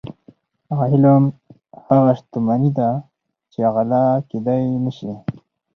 علم 0.79 1.23
هغه 1.87 2.11
شتمني 2.19 2.71
ده 2.77 2.89
چې 3.51 3.59
غلا 3.73 4.05
کیدی 4.29 4.63
نشي. 4.83 5.13